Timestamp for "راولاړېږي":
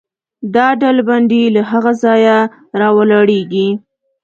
2.79-3.67